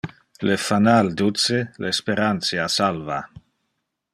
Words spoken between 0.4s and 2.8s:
Le fanal duce, le sperantia